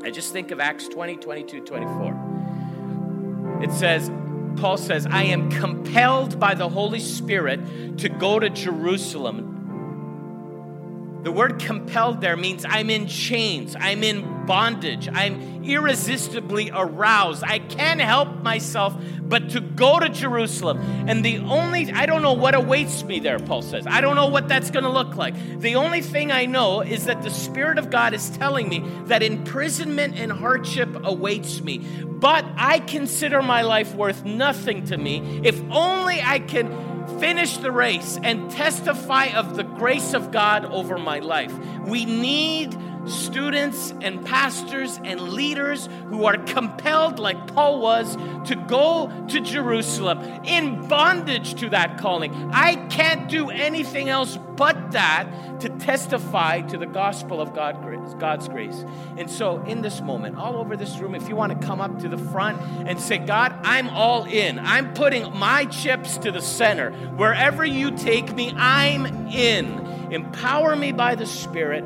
[0.02, 3.60] I just think of Acts 20, 22, 24.
[3.62, 4.10] It says,
[4.56, 9.53] Paul says, I am compelled by the Holy Spirit to go to Jerusalem.
[11.24, 17.42] The word compelled there means I'm in chains, I'm in bondage, I'm irresistibly aroused.
[17.44, 20.78] I can't help myself but to go to Jerusalem.
[21.08, 23.86] And the only, I don't know what awaits me there, Paul says.
[23.86, 25.34] I don't know what that's going to look like.
[25.60, 29.22] The only thing I know is that the Spirit of God is telling me that
[29.22, 31.78] imprisonment and hardship awaits me.
[31.78, 37.72] But I consider my life worth nothing to me if only I can finish the
[37.72, 41.52] race and testify of the grace of God over my life.
[41.86, 48.16] We need students and pastors and leaders who are compelled, like Paul was,
[48.48, 52.32] to go to Jerusalem in bondage to that calling.
[52.52, 57.80] I can't do anything else but that to testify to the gospel of God,
[58.18, 58.84] God's grace.
[59.16, 61.98] And so, in this moment, all over this room, if you want to come up
[62.00, 66.42] to the front and say, God, I'm all in, I'm putting my chips to the
[66.42, 66.92] center.
[67.16, 70.12] Wherever you take me, I'm in.
[70.12, 71.84] Empower me by the Spirit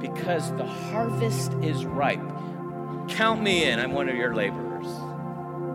[0.00, 2.20] because the harvest is ripe.
[3.08, 3.78] Count me in.
[3.78, 4.86] I'm one of your laborers.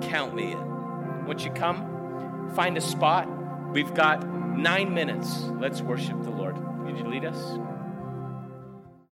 [0.08, 1.26] Count me in.
[1.26, 3.28] Once you come, find a spot.
[3.72, 5.44] We've got nine minutes.
[5.60, 6.56] Let's worship the Lord.
[6.86, 7.58] Could you lead us?